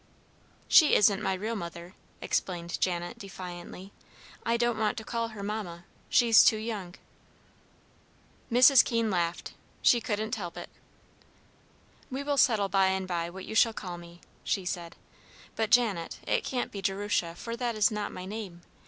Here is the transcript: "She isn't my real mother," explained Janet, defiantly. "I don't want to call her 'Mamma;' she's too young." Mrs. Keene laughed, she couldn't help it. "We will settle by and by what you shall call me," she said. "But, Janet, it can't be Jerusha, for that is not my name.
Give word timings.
"She 0.67 0.95
isn't 0.95 1.21
my 1.21 1.35
real 1.35 1.55
mother," 1.55 1.93
explained 2.21 2.81
Janet, 2.81 3.19
defiantly. 3.19 3.91
"I 4.43 4.57
don't 4.57 4.79
want 4.79 4.97
to 4.97 5.03
call 5.03 5.27
her 5.27 5.43
'Mamma;' 5.43 5.85
she's 6.09 6.43
too 6.43 6.57
young." 6.57 6.95
Mrs. 8.51 8.83
Keene 8.83 9.11
laughed, 9.11 9.53
she 9.83 10.01
couldn't 10.01 10.33
help 10.33 10.57
it. 10.57 10.71
"We 12.09 12.23
will 12.23 12.37
settle 12.37 12.67
by 12.67 12.87
and 12.87 13.07
by 13.07 13.29
what 13.29 13.45
you 13.45 13.53
shall 13.53 13.73
call 13.73 13.99
me," 13.99 14.21
she 14.43 14.65
said. 14.65 14.95
"But, 15.55 15.69
Janet, 15.69 16.17
it 16.25 16.43
can't 16.43 16.71
be 16.71 16.81
Jerusha, 16.81 17.35
for 17.35 17.55
that 17.57 17.75
is 17.75 17.91
not 17.91 18.11
my 18.11 18.25
name. 18.25 18.63